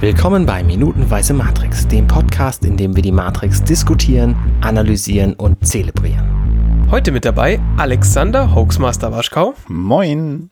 [0.00, 6.88] Willkommen bei Minutenweise Matrix, dem Podcast, in dem wir die Matrix diskutieren, analysieren und zelebrieren.
[6.90, 9.52] Heute mit dabei Alexander Hoaxmaster Waschkau.
[9.68, 10.48] Moin.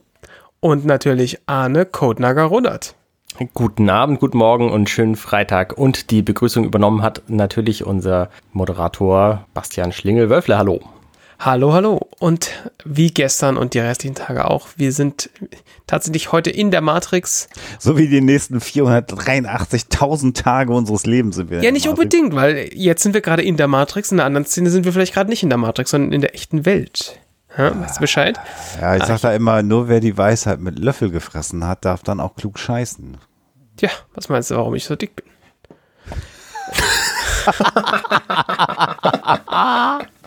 [0.61, 2.95] Und natürlich Arne Codenager Rudert.
[3.55, 5.79] Guten Abend, guten Morgen und schönen Freitag.
[5.79, 10.59] Und die Begrüßung übernommen hat natürlich unser Moderator Bastian Schlingel-Wölfle.
[10.59, 10.81] Hallo.
[11.41, 12.01] Hallo, hallo.
[12.19, 12.51] Und
[12.85, 15.31] wie gestern und die restlichen Tage auch, wir sind
[15.87, 17.49] tatsächlich heute in der Matrix.
[17.79, 21.63] So wie die nächsten 483.000 Tage unseres Lebens sind wir.
[21.63, 24.71] Ja, nicht unbedingt, weil jetzt sind wir gerade in der Matrix, in der anderen Szene
[24.71, 27.21] sind wir vielleicht gerade nicht in der Matrix, sondern in der echten Welt.
[27.57, 28.41] Ja, weißt du Bescheid?
[28.81, 32.19] Ja, ich sag da immer, nur wer die Weisheit mit Löffel gefressen hat, darf dann
[32.19, 33.17] auch klug scheißen.
[33.77, 35.25] Tja, was meinst du, warum ich so dick bin?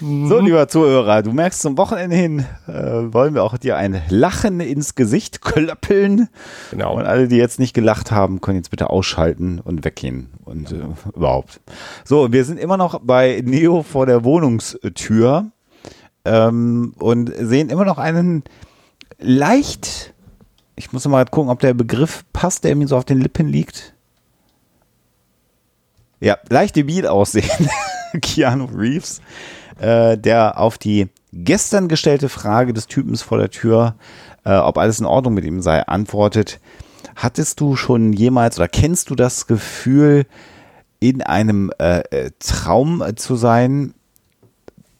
[0.00, 2.72] So, lieber Zuhörer, du merkst zum Wochenende hin, äh,
[3.12, 6.28] wollen wir auch dir ein Lachen ins Gesicht klöppeln.
[6.70, 6.96] Genau.
[6.96, 10.28] Und alle, die jetzt nicht gelacht haben, können jetzt bitte ausschalten und weggehen.
[10.44, 10.84] Und äh,
[11.16, 11.60] überhaupt.
[12.04, 15.50] So, wir sind immer noch bei Neo vor der Wohnungstür
[16.24, 18.44] ähm, und sehen immer noch einen
[19.18, 20.14] leicht,
[20.76, 23.94] ich muss mal gucken, ob der Begriff passt, der mir so auf den Lippen liegt.
[26.20, 27.68] Ja, leicht debil aussehen.
[28.22, 29.20] Keanu Reeves,
[29.78, 33.94] äh, der auf die gestern gestellte Frage des Typens vor der Tür,
[34.44, 36.60] äh, ob alles in Ordnung mit ihm sei, antwortet.
[37.16, 40.26] Hattest du schon jemals oder kennst du das Gefühl,
[41.00, 43.94] in einem äh, äh Traum zu sein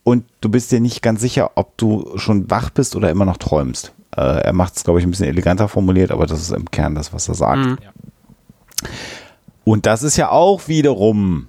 [0.04, 3.36] und du bist dir nicht ganz sicher, ob du schon wach bist oder immer noch
[3.36, 3.92] träumst?
[4.16, 6.94] Äh, er macht es, glaube ich, ein bisschen eleganter formuliert, aber das ist im Kern
[6.94, 7.64] das, was er sagt.
[7.64, 7.78] Mhm.
[9.64, 11.48] Und das ist ja auch wiederum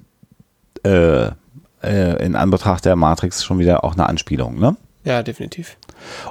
[0.83, 1.31] äh,
[1.83, 4.75] äh, in Anbetracht der Matrix schon wieder auch eine Anspielung, ne?
[5.03, 5.77] Ja, definitiv.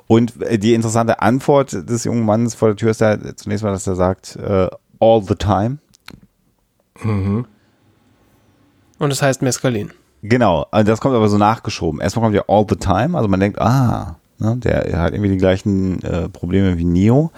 [0.07, 3.73] Und äh, die interessante Antwort des jungen Mannes vor der Tür ist ja zunächst mal,
[3.73, 4.69] dass er sagt, äh,
[5.01, 5.79] all the time.
[7.03, 7.47] Und
[8.99, 9.93] das heißt Mescalin.
[10.23, 12.01] Genau, also das kommt aber so nachgeschoben.
[12.01, 15.37] Erstmal kommt ja all the time, also man denkt, ah, ne, der hat irgendwie die
[15.37, 17.31] gleichen äh, Probleme wie Neo.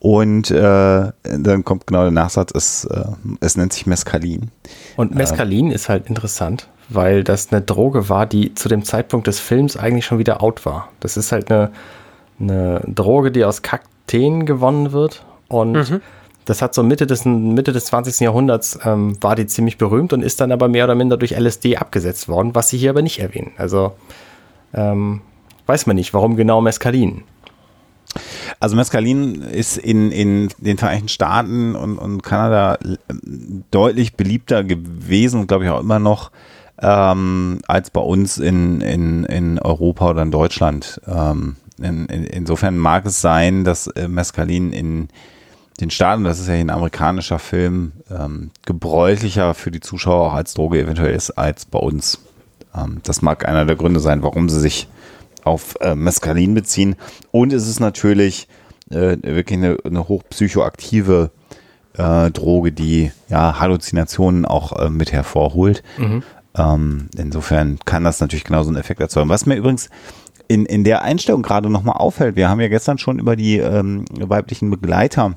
[0.00, 3.04] Und äh, dann kommt genau der Nachsatz, es, äh,
[3.40, 4.50] es nennt sich Mescalin.
[4.96, 9.40] Und Mescalin ist halt interessant, weil das eine Droge war, die zu dem Zeitpunkt des
[9.40, 10.88] Films eigentlich schon wieder out war.
[11.00, 11.70] Das ist halt eine,
[12.40, 15.24] eine Droge, die aus Kakteen gewonnen wird.
[15.48, 16.00] Und
[16.46, 18.20] das hat so Mitte des, Mitte des 20.
[18.20, 21.76] Jahrhunderts ähm, war die ziemlich berühmt und ist dann aber mehr oder minder durch LSD
[21.76, 23.52] abgesetzt worden, was sie hier aber nicht erwähnen.
[23.58, 23.92] Also
[24.72, 25.22] ähm,
[25.66, 27.24] weiß man nicht, warum genau Mescalin.
[28.60, 32.96] Also Mescalin ist in, in den Vereinigten Staaten und, und Kanada äh,
[33.72, 36.30] deutlich beliebter gewesen und glaube ich auch immer noch
[36.80, 41.00] ähm, als bei uns in, in, in Europa oder in Deutschland.
[41.06, 45.08] Ähm, in, in, insofern mag es sein, dass äh, Mescalin in
[45.80, 50.54] den Staaten, das ist ja ein amerikanischer Film, ähm, gebräuchlicher für die Zuschauer auch als
[50.54, 52.20] Droge eventuell ist als bei uns.
[52.74, 54.88] Ähm, das mag einer der Gründe sein, warum sie sich
[55.44, 56.96] auf äh, Mescalin beziehen.
[57.30, 58.48] Und es ist natürlich
[58.90, 61.30] äh, wirklich eine, eine hochpsychoaktive
[61.96, 65.82] äh, Droge, die ja Halluzinationen auch äh, mit hervorholt.
[66.56, 69.28] Ähm, insofern kann das natürlich genauso einen Effekt erzeugen.
[69.28, 69.90] Was mir übrigens
[70.48, 74.04] in, in der Einstellung gerade nochmal auffällt, wir haben ja gestern schon über die ähm,
[74.10, 75.36] weiblichen Begleiter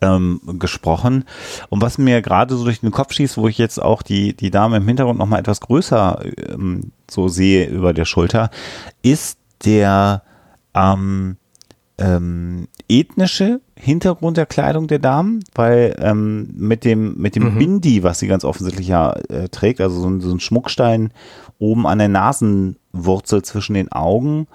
[0.00, 1.24] ähm, gesprochen.
[1.68, 4.50] Und was mir gerade so durch den Kopf schießt, wo ich jetzt auch die, die
[4.50, 8.50] Dame im Hintergrund nochmal etwas größer ähm, so sehe über der Schulter,
[9.02, 10.22] ist der
[10.74, 11.36] ähm,
[11.98, 18.18] ähm, ethnische Hintergrund der Kleidung der Damen, weil ähm, mit dem, mit dem Bindi, was
[18.18, 21.10] sie ganz offensichtlich ja äh, trägt, also so ein, so ein Schmuckstein
[21.58, 24.46] oben an der Nasenwurzel zwischen den Augen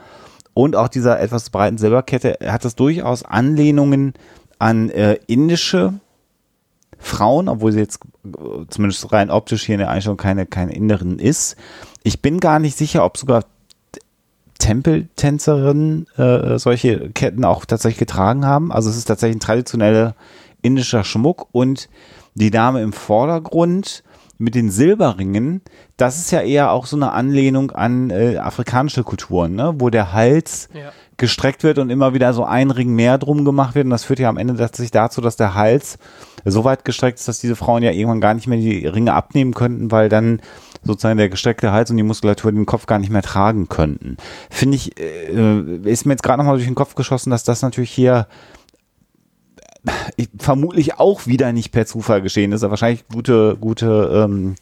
[0.53, 4.13] und auch dieser etwas breiten Silberkette, hat das durchaus Anlehnungen
[4.59, 5.93] an äh, indische
[6.99, 11.17] Frauen, obwohl sie jetzt äh, zumindest rein optisch hier in der Einstellung keine, keine Inneren
[11.17, 11.55] ist.
[12.03, 13.45] Ich bin gar nicht sicher, ob sogar
[14.61, 18.71] Tempeltänzerinnen äh, solche Ketten auch tatsächlich getragen haben.
[18.71, 20.15] Also es ist tatsächlich ein traditioneller
[20.61, 21.89] indischer Schmuck und
[22.35, 24.03] die Dame im Vordergrund
[24.37, 25.61] mit den Silberringen,
[25.97, 29.75] das ist ja eher auch so eine Anlehnung an äh, afrikanische Kulturen, ne?
[29.77, 30.91] wo der Hals Ja.
[31.17, 33.85] gestreckt wird und immer wieder so ein Ring mehr drum gemacht wird.
[33.85, 35.99] Und das führt ja am Ende tatsächlich dazu, dass der Hals
[36.43, 39.53] so weit gestreckt ist, dass diese Frauen ja irgendwann gar nicht mehr die Ringe abnehmen
[39.53, 40.41] könnten, weil dann
[40.83, 44.17] sozusagen der gestreckte Hals und die Muskulatur den Kopf gar nicht mehr tragen könnten.
[44.49, 47.91] Finde ich, äh, ist mir jetzt gerade nochmal durch den Kopf geschossen, dass das natürlich
[47.91, 48.27] hier
[50.15, 54.55] ich, vermutlich auch wieder nicht per Zufall geschehen ist, aber wahrscheinlich gute, gute, ähm,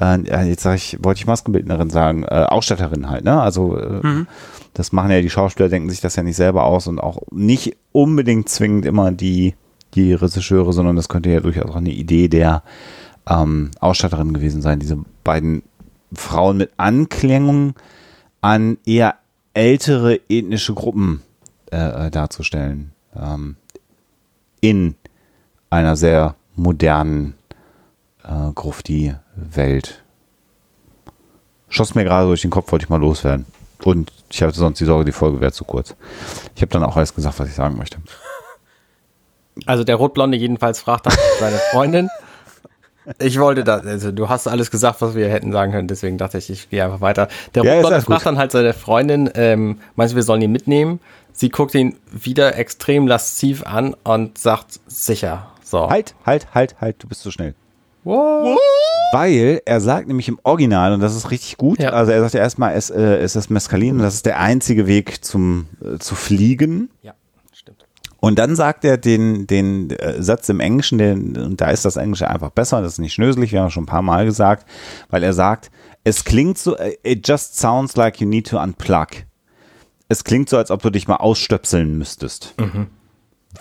[0.00, 3.40] äh, ja, jetzt sag ich, wollte ich Maskenbildnerin sagen, äh, Ausstatterin halt, ne?
[3.40, 4.24] Also äh,
[4.72, 7.76] das machen ja die Schauspieler, denken sich das ja nicht selber aus und auch nicht
[7.92, 9.54] unbedingt zwingend immer die,
[9.94, 12.62] die Regisseure, sondern das könnte ja durchaus auch eine Idee der
[13.28, 15.62] ähm, Ausstatterin gewesen sein, diese beiden
[16.14, 17.74] Frauen mit Anklängung
[18.40, 19.16] an eher
[19.54, 21.22] ältere ethnische Gruppen
[21.72, 22.92] äh, äh darzustellen.
[23.16, 23.56] Ähm,
[24.60, 24.94] in
[25.70, 27.34] einer sehr modernen
[28.22, 30.02] äh, Grufti-Welt.
[31.68, 33.46] Schoss mir gerade durch den Kopf, wollte ich mal loswerden.
[33.82, 35.94] Und ich hatte sonst die Sorge, die Folge wäre zu kurz.
[36.54, 37.98] Ich habe dann auch alles gesagt, was ich sagen möchte.
[39.66, 42.08] Also der Rotblonde jedenfalls fragt dann seine Freundin.
[43.18, 46.38] Ich wollte das, also du hast alles gesagt, was wir hätten sagen können, deswegen dachte
[46.38, 47.28] ich, ich gehe einfach weiter.
[47.54, 51.00] Der ja, Rotblonde fragt dann halt seine Freundin, ähm, meinst du, wir sollen ihn mitnehmen?
[51.32, 55.48] Sie guckt ihn wieder extrem lasziv an und sagt, sicher.
[55.62, 55.90] So.
[55.90, 57.54] Halt, halt, halt, halt, du bist zu schnell.
[58.04, 58.58] What?
[59.12, 61.90] Weil er sagt nämlich im Original, und das ist richtig gut, ja.
[61.90, 64.86] also er sagt ja erstmal, es, äh, es ist Mescalin und das ist der einzige
[64.86, 66.90] Weg zum, äh, zu fliegen.
[67.02, 67.14] Ja.
[68.24, 71.96] Und dann sagt er den, den äh, Satz im Englischen, den, und da ist das
[71.96, 74.66] Englische einfach besser, das ist nicht schnöselig, wir haben schon ein paar Mal gesagt,
[75.10, 75.70] weil er sagt,
[76.04, 79.08] es klingt so, äh, it just sounds like you need to unplug.
[80.08, 82.54] Es klingt so, als ob du dich mal ausstöpseln müsstest.
[82.58, 82.86] Mhm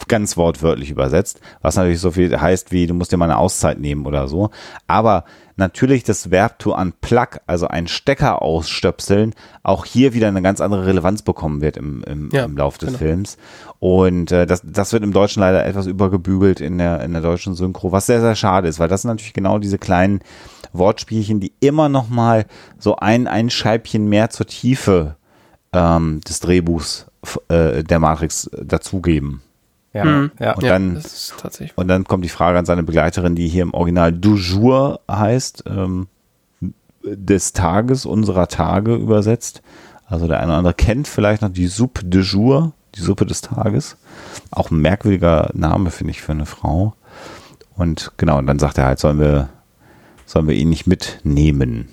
[0.07, 3.80] ganz wortwörtlich übersetzt, was natürlich so viel heißt wie, du musst dir mal eine Auszeit
[3.80, 4.50] nehmen oder so.
[4.88, 5.25] Aber
[5.56, 10.86] natürlich das Verb to unplug, also ein Stecker ausstöpseln, auch hier wieder eine ganz andere
[10.86, 13.00] Relevanz bekommen wird im, im, ja, im Lauf des genau.
[13.00, 13.38] Films.
[13.80, 17.56] Und äh, das, das wird im Deutschen leider etwas übergebügelt in der, in der deutschen
[17.56, 20.22] Synchro, was sehr, sehr schade ist, weil das sind natürlich genau diese kleinen
[20.72, 22.45] Wortspielchen, die immer noch mal
[22.80, 25.18] so ein, ein Scheibchen mehr zur Tiefe
[25.72, 27.07] ähm, des Drehbuchs
[27.48, 29.42] äh, der Matrix dazugeben.
[29.94, 30.31] Ja, mhm.
[30.40, 30.56] ja.
[30.56, 31.04] Und, dann,
[31.75, 35.66] und dann kommt die Frage an seine Begleiterin, die hier im Original du jour heißt,
[35.68, 36.07] ähm,
[37.04, 39.62] des Tages, unserer Tage übersetzt.
[40.07, 43.42] Also der eine oder andere kennt vielleicht noch die Soupe de jour, die Suppe des
[43.42, 43.98] Tages.
[44.51, 46.95] Auch ein merkwürdiger Name, finde ich, für eine Frau.
[47.75, 49.50] Und genau, und dann sagt er halt, sollen wir,
[50.25, 51.90] sollen wir ihn nicht mitnehmen.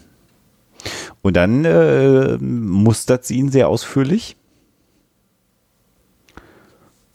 [1.22, 4.36] Und dann äh, mustert sie ihn sehr ausführlich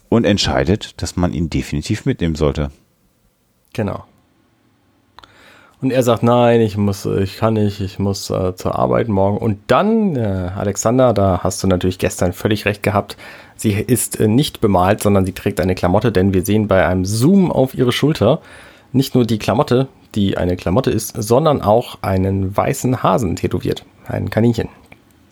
[0.09, 2.71] und entscheidet, dass man ihn definitiv mitnehmen sollte.
[3.73, 4.05] Genau.
[5.81, 9.37] Und er sagt, nein, ich muss, ich kann nicht, ich muss äh, zur Arbeit morgen.
[9.37, 13.17] Und dann, äh, Alexander, da hast du natürlich gestern völlig recht gehabt.
[13.55, 17.05] Sie ist äh, nicht bemalt, sondern sie trägt eine Klamotte, denn wir sehen bei einem
[17.05, 18.41] Zoom auf ihre Schulter
[18.93, 23.85] nicht nur die Klamotte, die eine Klamotte ist, sondern auch einen weißen Hasen tätowiert.
[24.07, 24.69] Ein Kaninchen.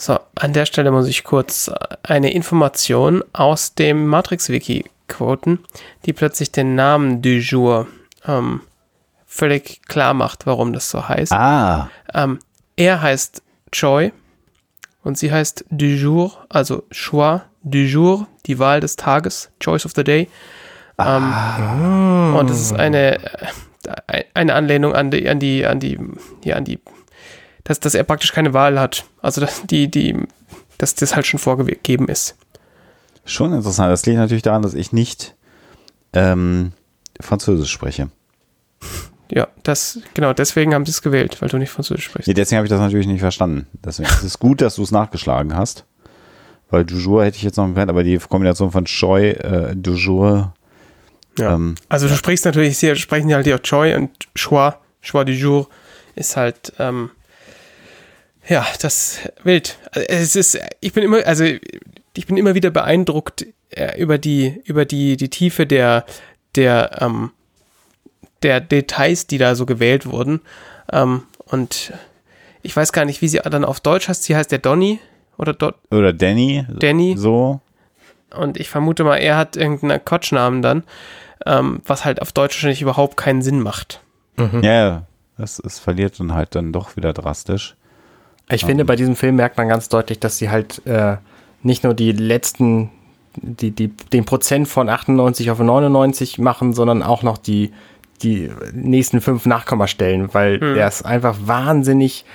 [0.04, 1.72] So, an der Stelle muss ich kurz
[2.04, 5.60] eine Information aus dem Matrix-Wiki quoten,
[6.06, 7.88] die plötzlich den Namen du jour
[8.28, 8.60] ähm,
[9.26, 11.32] völlig klar macht, warum das so heißt.
[11.32, 11.90] Ah.
[12.14, 12.40] Ähm,
[12.76, 14.12] er heißt Choi
[15.04, 19.94] und sie heißt du jour, also Choix du jour, die Wahl des Tages, Choice of
[19.96, 20.28] the Day.
[21.00, 22.34] Ähm, ah.
[22.38, 23.24] Und das ist eine,
[24.08, 25.98] äh, eine Anlehnung an die, an die, an die,
[26.44, 26.82] ja, an die
[27.64, 29.06] dass, dass er praktisch keine Wahl hat.
[29.22, 30.18] Also dass die, die,
[30.78, 32.36] dass das halt schon vorgegeben ist.
[33.26, 33.92] Schon interessant.
[33.92, 35.36] Das liegt natürlich daran, dass ich nicht
[36.14, 36.74] ähm,
[37.22, 38.10] Französisch spreche.
[39.32, 42.28] Ja, das, genau, deswegen haben sie es gewählt, weil du nicht Französisch sprichst.
[42.28, 43.68] Nee, deswegen habe ich das natürlich nicht verstanden.
[43.84, 45.86] Deswegen ist es gut, dass du es nachgeschlagen hast.
[46.70, 49.94] Weil du jour hätte ich jetzt noch gekannt, aber die Kombination von Choi, äh, du
[49.94, 50.54] jour.
[51.38, 51.56] Ja.
[51.56, 55.68] Ähm, also du sprichst natürlich, sie sprechen halt ja Choi und Choix, Choix du jour
[56.16, 57.10] ist halt, ähm,
[58.48, 59.78] ja, das wild.
[59.94, 61.46] Es ist, ich bin immer, also
[62.16, 66.06] ich bin immer wieder beeindruckt äh, über die, über die, die Tiefe der,
[66.56, 67.32] der, ähm,
[68.42, 70.42] der Details, die da so gewählt wurden.
[70.92, 71.94] Ähm, und
[72.62, 74.24] ich weiß gar nicht, wie sie dann auf Deutsch heißt.
[74.24, 75.00] Sie heißt der Donny
[75.38, 76.66] oder Do oder Danny.
[76.70, 77.16] Danny.
[77.18, 77.62] So.
[78.36, 80.84] Und ich vermute mal, er hat irgendeinen Kotschnamen dann,
[81.46, 84.02] ähm, was halt auf Deutsch wahrscheinlich überhaupt keinen Sinn macht.
[84.38, 84.62] Mhm.
[84.64, 85.06] Ja,
[85.38, 87.76] es, es verliert dann halt dann doch wieder drastisch.
[88.50, 91.18] Ich finde, bei diesem Film merkt man ganz deutlich, dass sie halt äh,
[91.64, 92.90] nicht nur die letzten,
[93.36, 97.72] die, die, den Prozent von 98 auf 99 machen, sondern auch noch die,
[98.22, 100.76] die nächsten fünf Nachkommastellen, weil hm.
[100.76, 102.26] er es einfach wahnsinnig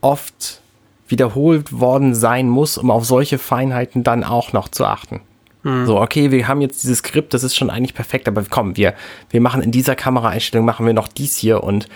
[0.00, 0.62] oft
[1.06, 5.20] wiederholt worden sein muss, um auf solche Feinheiten dann auch noch zu achten.
[5.62, 5.86] Hm.
[5.86, 8.94] So, okay, wir haben jetzt dieses Skript, das ist schon eigentlich perfekt, aber komm, wir,
[9.30, 11.88] wir machen in dieser Kameraeinstellung, machen wir noch dies hier und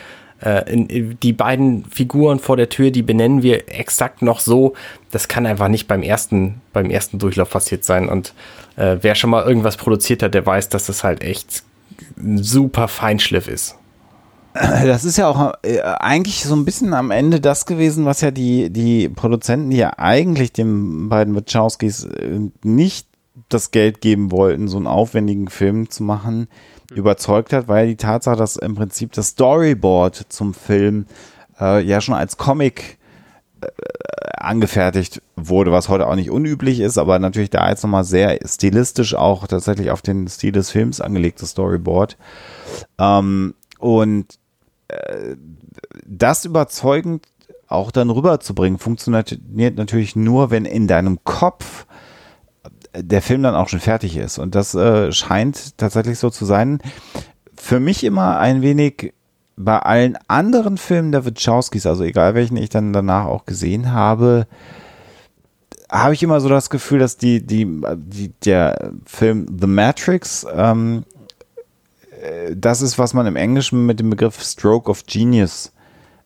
[0.43, 4.75] äh, die beiden Figuren vor der Tür, die benennen wir exakt noch so.
[5.11, 8.09] Das kann einfach nicht beim ersten, beim ersten Durchlauf passiert sein.
[8.09, 8.35] Und
[8.77, 11.63] äh, wer schon mal irgendwas produziert hat, der weiß, dass das halt echt
[12.37, 13.77] super Feinschliff ist.
[14.85, 18.31] Das ist ja auch äh, eigentlich so ein bisschen am Ende das gewesen, was ja
[18.31, 23.07] die, die Produzenten, die ja eigentlich den beiden Wachowskis äh, nicht
[23.49, 26.49] das Geld geben wollten, so einen aufwendigen Film zu machen.
[26.95, 31.07] Überzeugt hat, weil die Tatsache, dass im Prinzip das Storyboard zum Film
[31.61, 32.99] äh, ja schon als Comic
[33.61, 33.67] äh,
[34.37, 39.15] angefertigt wurde, was heute auch nicht unüblich ist, aber natürlich da jetzt nochmal sehr stilistisch
[39.15, 42.17] auch tatsächlich auf den Stil des Films angelegtes Storyboard.
[42.99, 44.39] Ähm, und
[44.89, 45.37] äh,
[46.05, 47.27] das überzeugend
[47.69, 49.39] auch dann rüberzubringen, funktioniert
[49.77, 51.87] natürlich nur, wenn in deinem Kopf
[52.95, 54.39] der Film dann auch schon fertig ist.
[54.39, 56.81] Und das äh, scheint tatsächlich so zu sein.
[57.57, 59.13] Für mich immer ein wenig
[59.57, 64.47] bei allen anderen Filmen der Wachowskis, also egal welchen ich dann danach auch gesehen habe,
[65.91, 71.05] habe ich immer so das Gefühl, dass die, die, die der Film The Matrix, ähm,
[72.23, 75.73] äh, das ist, was man im Englischen mit dem Begriff Stroke of Genius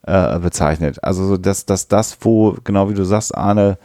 [0.03, 1.03] äh, bezeichnet.
[1.03, 3.79] Also, dass, dass das, wo, genau wie du sagst, Arne,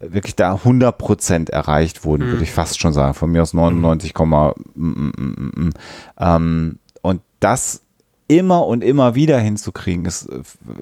[0.00, 2.32] wirklich da 100% erreicht wurden, mhm.
[2.32, 3.14] würde ich fast schon sagen.
[3.14, 4.34] Von mir aus 99, mm,
[4.74, 5.70] mm, mm,
[6.18, 7.82] ähm, und das
[8.28, 10.28] immer und immer wieder hinzukriegen, ist,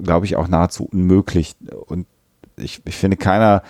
[0.03, 1.55] glaube ich, auch nahezu unmöglich.
[1.87, 2.07] Und
[2.57, 3.63] ich, ich finde, keiner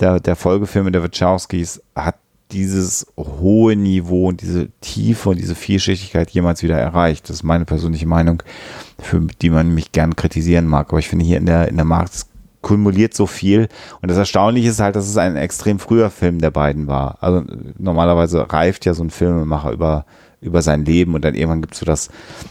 [0.00, 2.16] der, der Folgefilme der Wachowskis hat
[2.52, 7.28] dieses hohe Niveau und diese Tiefe und diese Vielschichtigkeit jemals wieder erreicht.
[7.28, 8.42] Das ist meine persönliche Meinung,
[8.98, 10.88] für die man mich gern kritisieren mag.
[10.88, 12.26] Aber ich finde hier in der, in der Markt
[12.62, 13.68] kumuliert so viel.
[14.02, 17.18] Und das Erstaunliche ist halt, dass es ein extrem früher Film der beiden war.
[17.20, 17.44] Also
[17.78, 20.04] normalerweise reift ja so ein Filmemacher über
[20.40, 22.10] über sein Leben und dann irgendwann gibt es so das,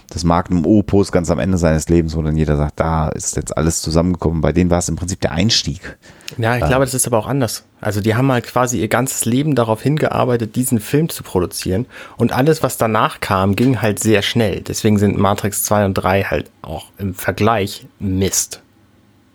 [0.09, 3.55] das Magnum Opus ganz am Ende seines Lebens, wo dann jeder sagt, da ist jetzt
[3.55, 4.41] alles zusammengekommen.
[4.41, 5.97] Bei denen war es im Prinzip der Einstieg.
[6.37, 7.63] Ja, ich äh, glaube, das ist aber auch anders.
[7.79, 11.85] Also die haben halt quasi ihr ganzes Leben darauf hingearbeitet, diesen Film zu produzieren
[12.17, 14.61] und alles, was danach kam, ging halt sehr schnell.
[14.61, 18.61] Deswegen sind Matrix 2 und 3 halt auch im Vergleich Mist.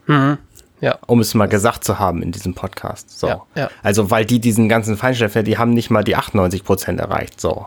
[0.06, 0.36] Mhm.
[0.82, 0.98] Ja.
[1.06, 3.18] Um es mal gesagt zu haben in diesem Podcast.
[3.18, 3.28] So.
[3.28, 3.70] Ja, ja.
[3.82, 7.40] Also, weil die diesen ganzen Feinschliff, die haben nicht mal die 98 Prozent erreicht.
[7.40, 7.66] So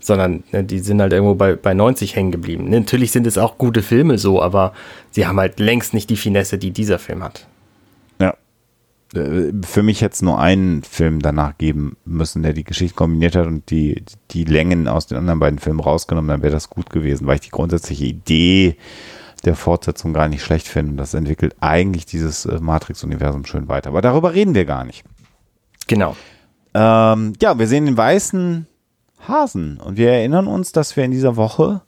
[0.00, 2.64] sondern ne, die sind halt irgendwo bei, bei 90 hängen geblieben.
[2.64, 4.72] Ne, natürlich sind es auch gute Filme so, aber
[5.10, 7.46] sie haben halt längst nicht die Finesse, die dieser Film hat.
[8.18, 8.34] Ja.
[9.14, 13.36] Äh, für mich hätte es nur einen Film danach geben müssen, der die Geschichte kombiniert
[13.36, 16.90] hat und die, die Längen aus den anderen beiden Filmen rausgenommen, dann wäre das gut
[16.90, 18.76] gewesen, weil ich die grundsätzliche Idee
[19.40, 20.92] der Fortsetzung gar nicht schlecht finde.
[20.92, 23.90] Und das entwickelt eigentlich dieses äh, Matrix-Universum schön weiter.
[23.90, 25.04] Aber darüber reden wir gar nicht.
[25.86, 26.16] Genau.
[26.74, 28.66] Ähm, ja, wir sehen den weißen
[29.26, 29.80] Hasen.
[29.80, 31.82] Und wir erinnern uns, dass wir in dieser Woche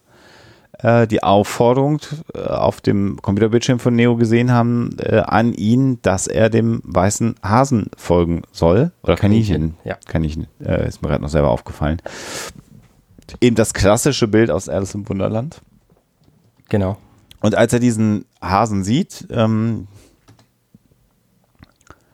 [0.78, 2.00] äh, die Aufforderung
[2.34, 7.36] äh, auf dem Computerbildschirm von Neo gesehen haben äh, an ihn, dass er dem weißen
[7.42, 8.92] Hasen folgen soll.
[9.02, 9.76] Oder Kaninchen.
[9.84, 9.96] Ja.
[10.06, 10.48] Kaninchen.
[10.64, 12.00] Äh, ist mir gerade noch selber aufgefallen.
[13.40, 15.60] Eben das klassische Bild aus Alice im Wunderland.
[16.68, 16.96] Genau.
[17.42, 19.88] Und als er diesen Hasen sieht, ähm,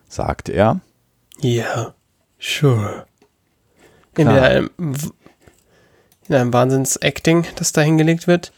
[0.08, 0.80] sagt er.
[1.40, 1.94] Ja, yeah,
[2.38, 3.06] sure.
[4.16, 4.70] In einem,
[6.28, 8.52] in einem Wahnsinns-Acting, das da hingelegt wird.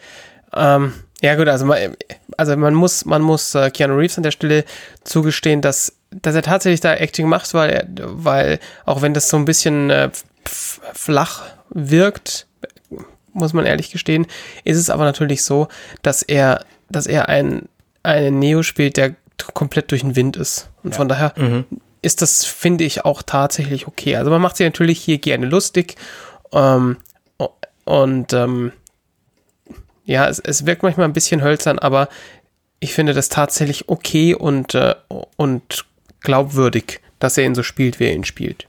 [0.55, 1.97] Ähm, ja gut, also man,
[2.39, 4.65] also man muss, man muss äh, Keanu Reeves an der Stelle
[5.05, 9.37] zugestehen, dass, dass er tatsächlich da Acting macht, weil er, weil auch wenn das so
[9.37, 10.11] ein bisschen äh,
[10.45, 12.47] flach wirkt,
[13.33, 14.27] muss man ehrlich gestehen,
[14.65, 15.69] ist es aber natürlich so,
[16.03, 17.69] dass er, dass er ein,
[18.03, 19.15] einen Neo spielt, der
[19.55, 20.71] komplett durch den Wind ist.
[20.83, 20.97] Und ja.
[20.97, 21.65] von daher mhm
[22.03, 24.17] ist das, finde ich, auch tatsächlich okay.
[24.17, 25.97] Also man macht sich natürlich hier gerne lustig
[26.53, 26.97] ähm,
[27.85, 28.73] und ähm,
[30.05, 32.09] ja, es, es wirkt manchmal ein bisschen hölzern, aber
[32.81, 34.95] ich finde das tatsächlich okay und, äh,
[35.37, 35.85] und
[36.21, 38.67] glaubwürdig, dass er ihn so spielt, wie er ihn spielt.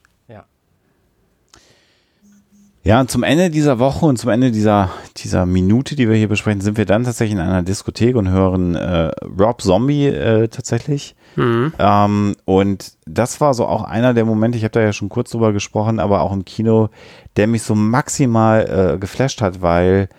[2.83, 6.27] Ja, und zum Ende dieser Woche und zum Ende dieser, dieser Minute, die wir hier
[6.27, 11.15] besprechen, sind wir dann tatsächlich in einer Diskothek und hören äh, Rob Zombie äh, tatsächlich.
[11.35, 11.73] Mhm.
[11.77, 15.29] Ähm, und das war so auch einer der Momente, ich habe da ja schon kurz
[15.29, 16.89] drüber gesprochen, aber auch im Kino,
[17.37, 20.09] der mich so maximal äh, geflasht hat, weil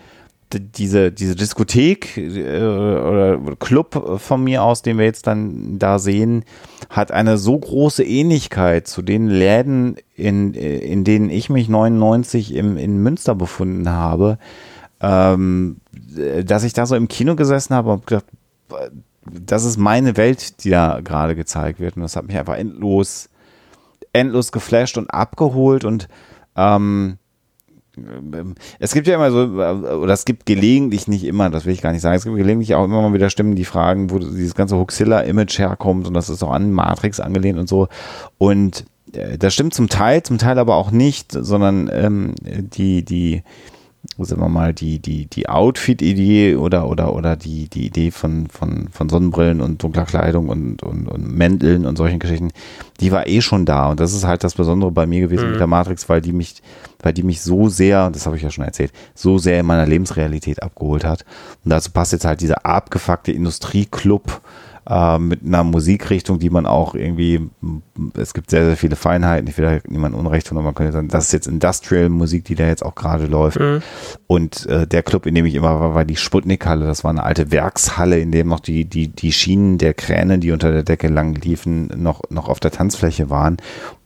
[0.60, 6.44] diese, diese Diskothek äh, oder Club von mir aus, den wir jetzt dann da sehen,
[6.90, 12.76] hat eine so große Ähnlichkeit zu den Läden, in, in denen ich mich 99 im,
[12.76, 14.38] in Münster befunden habe,
[15.00, 15.78] ähm,
[16.44, 18.26] dass ich da so im Kino gesessen habe und gedacht,
[19.24, 21.96] das ist meine Welt, die da gerade gezeigt wird.
[21.96, 23.28] Und das hat mich einfach endlos,
[24.12, 26.08] endlos geflasht und abgeholt und
[26.56, 27.18] ähm,
[28.78, 31.92] es gibt ja immer so, oder es gibt gelegentlich nicht immer, das will ich gar
[31.92, 34.78] nicht sagen, es gibt gelegentlich auch immer mal wieder Stimmen, die fragen, wo dieses ganze
[34.78, 37.88] Huxilla-Image herkommt und das ist auch an Matrix angelehnt und so.
[38.38, 43.42] Und äh, das stimmt zum Teil, zum Teil aber auch nicht, sondern ähm, die, die,
[44.18, 48.88] sagen wir mal, die, die, die Outfit-Idee oder, oder, oder die, die Idee von, von,
[48.90, 52.50] von Sonnenbrillen und dunkler Kleidung und, und, und Mänteln und solchen Geschichten,
[53.00, 53.90] die war eh schon da.
[53.90, 55.50] Und das ist halt das Besondere bei mir gewesen mhm.
[55.52, 56.62] mit der Matrix, weil die mich,
[57.00, 59.86] weil die mich so sehr, das habe ich ja schon erzählt, so sehr in meiner
[59.86, 61.24] Lebensrealität abgeholt hat.
[61.64, 66.96] Und dazu passt jetzt halt dieser abgefuckte Industrieclub, äh, mit einer Musikrichtung, die man auch
[66.96, 67.48] irgendwie,
[68.16, 70.92] es gibt sehr, sehr viele Feinheiten, ich will da niemand Unrecht tun, aber man könnte
[70.92, 73.60] sagen, das ist jetzt Industrial-Musik, die da jetzt auch gerade läuft.
[73.60, 73.80] Mhm.
[74.26, 76.84] Und äh, der Club, in dem ich immer war, war die Sputnik-Halle.
[76.84, 80.50] Das war eine alte Werkshalle, in dem noch die, die, die Schienen der Kräne, die
[80.50, 83.58] unter der Decke lang liefen, noch, noch auf der Tanzfläche waren.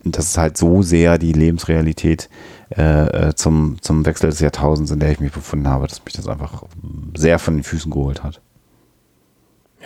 [0.05, 2.29] Und das ist halt so sehr die Lebensrealität
[2.77, 6.15] äh, äh zum, zum Wechsel des Jahrtausends, in der ich mich befunden habe, dass mich
[6.15, 6.65] das einfach
[7.17, 8.43] sehr von den Füßen geholt hat.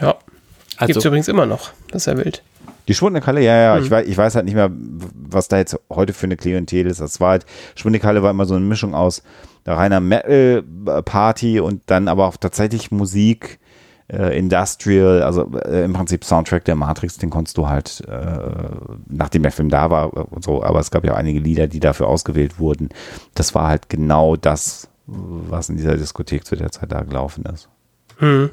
[0.00, 0.16] Ja,
[0.80, 1.70] also, Gibt es übrigens immer noch.
[1.90, 2.42] Das ist ja wild.
[2.88, 3.76] Die Schwundekalle, ja, ja.
[3.76, 3.84] Mhm.
[3.84, 7.00] Ich, weiß, ich weiß halt nicht mehr, was da jetzt heute für eine Klientel ist.
[7.00, 7.46] Das war halt,
[7.76, 9.22] Schwundekalle war immer so eine Mischung aus
[9.66, 13.60] reiner Metal-Party und dann aber auch tatsächlich Musik,
[14.12, 18.38] äh, Industrial, also äh, im Prinzip Soundtrack der Matrix, den konntest du halt, äh,
[19.06, 21.80] nachdem der Film da war und so, aber es gab ja auch einige Lieder, die
[21.80, 22.88] dafür ausgewählt wurden.
[23.34, 27.68] Das war halt genau das, was in dieser Diskothek zu der Zeit da gelaufen ist.
[28.18, 28.50] Mhm.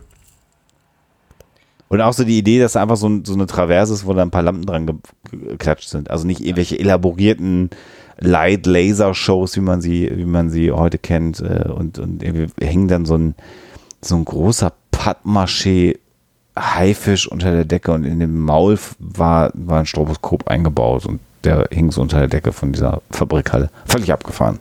[1.89, 4.32] Und auch so die Idee, dass einfach so, so eine Traverse ist, wo da ein
[4.32, 5.00] paar Lampen dran
[5.32, 6.12] geklatscht sind.
[6.12, 7.70] Also nicht irgendwelche elaborierten
[8.20, 11.39] Light-Laser-Shows, wie man sie, wie man sie heute kennt.
[11.39, 13.36] Äh, und, und irgendwie hängt dann so ein,
[14.01, 15.98] so ein großer Pappmaché
[16.58, 21.67] Haifisch unter der Decke und in dem Maul war, war ein Stroboskop eingebaut und der
[21.72, 23.70] hing so unter der Decke von dieser Fabrikhalle.
[23.86, 24.60] Völlig abgefahren.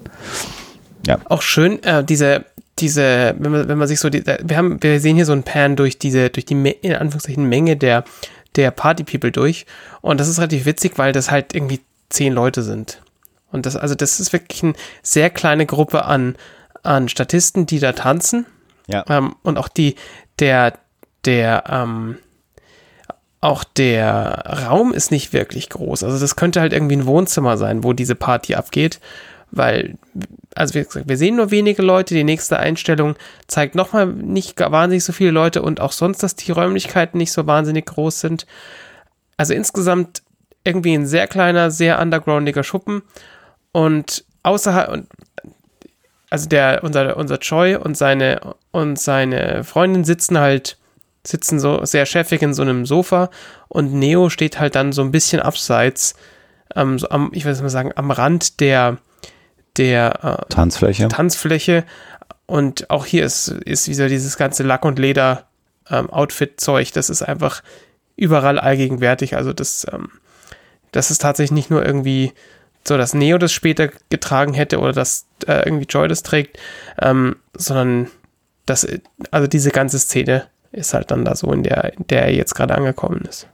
[1.07, 1.19] Ja.
[1.25, 2.45] Auch schön, äh, diese,
[2.79, 5.43] diese, wenn man, wenn man sich so, die, wir haben, wir sehen hier so ein
[5.43, 8.05] Pan durch diese, durch die, in Anführungszeichen, Menge der,
[8.57, 9.67] der Party People durch.
[10.03, 13.03] Und das ist relativ witzig, weil das halt irgendwie zehn Leute sind.
[13.51, 16.37] Und das, also das ist wirklich eine sehr kleine Gruppe an,
[16.83, 18.47] an Statisten, die da tanzen.
[18.87, 19.05] Ja.
[19.09, 19.97] Ähm, und auch die,
[20.39, 20.79] der,
[21.25, 22.19] der, ähm,
[23.41, 26.05] auch der Raum ist nicht wirklich groß.
[26.05, 29.01] Also das könnte halt irgendwie ein Wohnzimmer sein, wo diese Party abgeht
[29.57, 29.97] weil,
[30.55, 32.15] also wie gesagt, wir sehen nur wenige Leute.
[32.15, 36.53] Die nächste Einstellung zeigt nochmal nicht wahnsinnig so viele Leute und auch sonst, dass die
[36.53, 38.47] Räumlichkeiten nicht so wahnsinnig groß sind.
[39.37, 40.23] Also insgesamt
[40.65, 43.03] irgendwie ein sehr kleiner, sehr undergroundiger Schuppen
[43.73, 45.07] und außerhalb,
[46.31, 50.77] also der, unser, unser Choi und seine, und seine Freundin sitzen halt,
[51.25, 53.31] sitzen so sehr chefig in so einem Sofa
[53.69, 56.15] und Neo steht halt dann so ein bisschen abseits,
[56.75, 58.99] ähm, so am, ich würde mal sagen, am Rand der,
[59.77, 61.09] der äh, Tanzfläche.
[61.09, 61.85] Tanzfläche.
[62.47, 66.87] Und auch hier ist, ist wieder dieses ganze Lack- und Leder-Outfit-Zeug.
[66.87, 67.63] Ähm, das ist einfach
[68.17, 69.37] überall allgegenwärtig.
[69.37, 70.09] Also das, ähm,
[70.93, 72.33] das ist tatsächlich nicht nur irgendwie
[72.87, 76.59] so, dass Neo das später getragen hätte oder dass äh, irgendwie Joy das trägt,
[77.03, 78.09] ähm, sondern
[78.65, 78.87] das,
[79.31, 82.55] also diese ganze Szene ist halt dann da so, in der, in der er jetzt
[82.55, 83.49] gerade angekommen ist.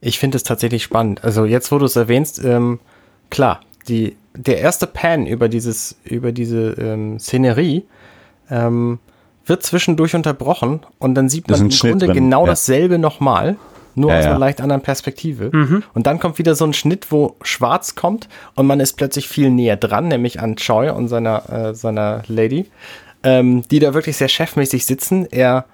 [0.00, 1.24] Ich finde es tatsächlich spannend.
[1.24, 2.80] Also jetzt, wo du es erwähnst, ähm,
[3.28, 7.84] klar, die der erste Pan über dieses, über diese ähm, Szenerie
[8.50, 8.98] ähm,
[9.46, 12.14] wird zwischendurch unterbrochen und dann sieht man im Schnitt Grunde drin.
[12.14, 12.52] genau ja.
[12.52, 13.56] dasselbe nochmal,
[13.94, 14.38] nur ja, aus einer ja.
[14.38, 15.50] leicht anderen Perspektive.
[15.52, 15.82] Mhm.
[15.94, 19.50] Und dann kommt wieder so ein Schnitt, wo schwarz kommt und man ist plötzlich viel
[19.50, 22.66] näher dran, nämlich an Choi und seiner, äh, seiner Lady,
[23.24, 25.26] ähm, die da wirklich sehr chefmäßig sitzen.
[25.30, 25.64] Er er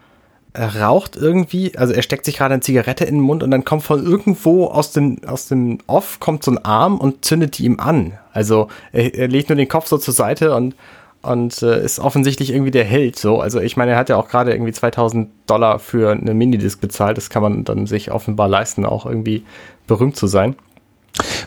[0.56, 3.82] raucht irgendwie, also er steckt sich gerade eine Zigarette in den Mund und dann kommt
[3.82, 7.78] von irgendwo aus dem, aus dem Off kommt so ein Arm und zündet die ihm
[7.78, 8.14] an.
[8.32, 10.74] Also er, er legt nur den Kopf so zur Seite und,
[11.22, 13.40] und äh, ist offensichtlich irgendwie der Held so.
[13.40, 17.16] Also ich meine, er hat ja auch gerade irgendwie 2000 Dollar für eine Minidisc bezahlt.
[17.16, 19.44] Das kann man dann sich offenbar leisten, auch irgendwie
[19.86, 20.56] berühmt zu sein.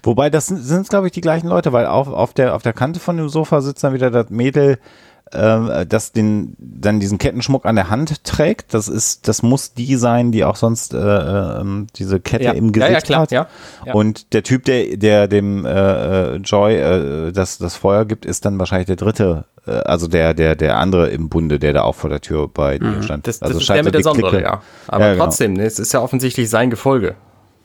[0.03, 2.99] Wobei, das sind, glaube ich, die gleichen Leute, weil auf, auf, der, auf der Kante
[2.99, 4.79] von dem Sofa sitzt dann wieder das Mädel,
[5.31, 8.73] äh, das den dann diesen Kettenschmuck an der Hand trägt.
[8.73, 12.51] Das ist, das muss die sein, die auch sonst äh, äh, diese Kette ja.
[12.51, 13.31] im Gesicht ja, ja, klar, hat.
[13.31, 13.47] Ja.
[13.85, 13.93] ja.
[13.93, 18.45] Und der Typ, der, der dem äh, äh, Joy äh, das, das Feuer gibt, ist
[18.45, 21.95] dann wahrscheinlich der dritte, äh, also der, der, der andere im Bunde, der da auch
[21.95, 22.95] vor der Tür bei mhm.
[22.95, 23.27] dir stand.
[23.27, 24.61] Das, das also ist der mit der Sonderrolle, ja.
[24.87, 25.25] Aber ja, genau.
[25.25, 27.15] trotzdem, ne, es ist ja offensichtlich sein Gefolge.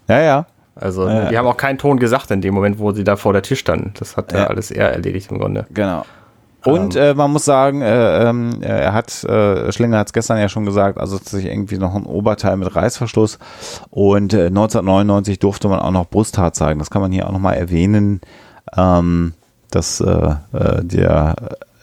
[0.09, 0.47] Ja, ja.
[0.77, 3.33] Also ja, die haben auch keinen Ton gesagt in dem Moment, wo sie da vor
[3.33, 3.95] der Tür standen.
[3.99, 5.67] Das hat ja alles er erledigt im Grunde.
[5.73, 6.05] Genau.
[6.65, 7.03] Und ähm.
[7.03, 10.65] äh, man muss sagen, äh, ähm, er hat, äh, Schlinger hat es gestern ja schon
[10.65, 13.39] gesagt, also sich irgendwie noch ein Oberteil mit Reißverschluss.
[13.91, 16.79] Und äh, 1999 durfte man auch noch Brusthaar zeigen.
[16.79, 18.21] Das kann man hier auch nochmal erwähnen,
[18.77, 19.35] ähm,
[19.71, 21.37] dass äh, äh, der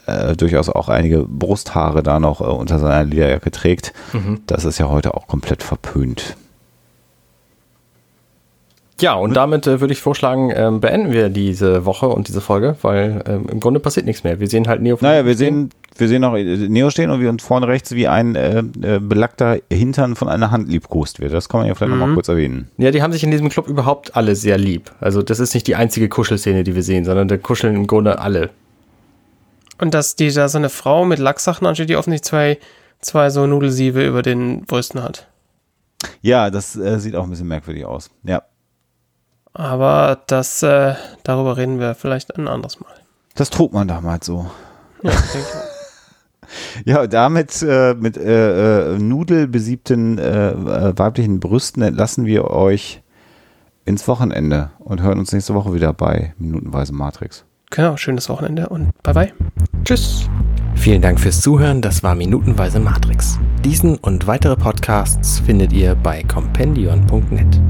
[0.07, 3.93] äh, durchaus auch einige Brusthaare da noch äh, unter seiner Lederjacke trägt.
[4.13, 4.41] Mhm.
[4.47, 6.35] Das ist ja heute auch komplett verpönt.
[9.01, 12.75] Ja, und damit äh, würde ich vorschlagen, ähm, beenden wir diese Woche und diese Folge,
[12.81, 14.39] weil ähm, im Grunde passiert nichts mehr.
[14.39, 14.97] Wir sehen halt Neo.
[15.01, 18.35] Naja, wir sehen Wir sehen noch Neo stehen und wir uns vorne rechts wie ein
[18.35, 21.33] äh, äh, belackter Hintern von einer Hand liebkost wird.
[21.33, 21.99] Das kann man ja vielleicht mhm.
[21.99, 22.69] nochmal kurz erwähnen.
[22.77, 24.91] Ja, die haben sich in diesem Club überhaupt alle sehr lieb.
[24.99, 28.19] Also das ist nicht die einzige Kuschelszene, die wir sehen, sondern da kuscheln im Grunde
[28.19, 28.51] alle.
[29.79, 32.57] Und dass die da so eine Frau mit Lacksachen ansteht, die offensichtlich zwei,
[32.99, 35.27] zwei so Nudelsiebe über den Brüsten hat.
[36.21, 38.09] Ja, das äh, sieht auch ein bisschen merkwürdig aus.
[38.23, 38.43] Ja.
[39.53, 42.93] Aber das, äh, darüber reden wir vielleicht ein anderes Mal.
[43.35, 44.49] Das trug man damals so.
[45.03, 45.45] Ja, denke ich.
[46.85, 53.01] Ja, damit äh, mit äh, äh, nudelbesiebten äh, äh, weiblichen Brüsten entlassen wir euch
[53.85, 57.45] ins Wochenende und hören uns nächste Woche wieder bei Minutenweise Matrix.
[57.69, 59.33] Genau, schönes Wochenende und bye bye.
[59.85, 60.29] Tschüss.
[60.75, 63.39] Vielen Dank fürs Zuhören, das war Minutenweise Matrix.
[63.63, 67.61] Diesen und weitere Podcasts findet ihr bei compendion.net.